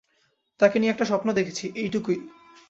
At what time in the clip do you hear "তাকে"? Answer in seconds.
0.59-0.75